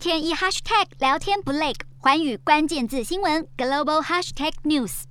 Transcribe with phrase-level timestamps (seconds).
[0.00, 5.02] 天一 hashtag 聊天不累，环宇关键字新闻 global hashtag news。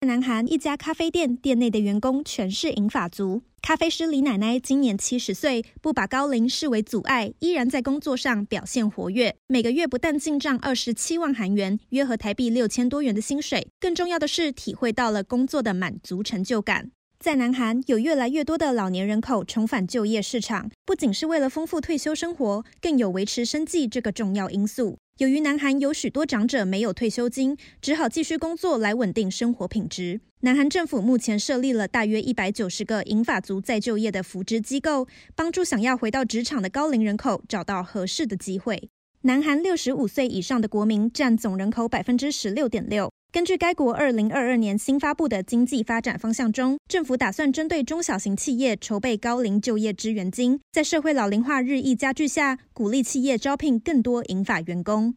[0.00, 3.42] 南韩一家咖啡店店内的员工全是银发族。
[3.62, 9.36] 咖啡师李奶奶今年七十岁，不把高龄视为阻碍，依然在工作上表现活跃。
[9.46, 16.90] 每个月不但进账二十七万韩元，约合台币六千多元的薪水，更重要的是体会到了工作的满足成就感。
[17.24, 24.98] 在南韩，有越来越多的老年人口重返就业市场，不仅是为了丰富退休生活，更有维持生计这个重要因素。
[25.16, 30.20] 由于南韩有许多长者没有退休金，只好继续工作来稳定生活品质。
[30.40, 38.90] 南韩政府目前设立了大约一百九十个银发族再就业的扶植机构，帮助想要回到职场的高龄人口找到合适的机会。
[39.22, 43.10] 南韩六十五岁以上的国民占总人口百分之十六点六。
[43.34, 55.16] 根据该国二零二二年新发布的经济发展方向中，政府打算针对中小型企业筹备高龄就业支援金，在社会老龄化日益加剧下，鼓励企业招聘更多银发员工。